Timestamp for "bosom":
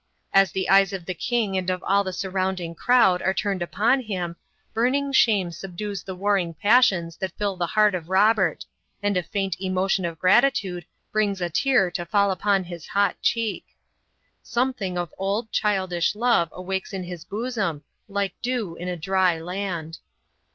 17.23-17.83